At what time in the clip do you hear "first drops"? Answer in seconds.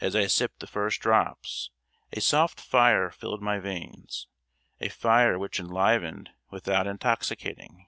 0.66-1.70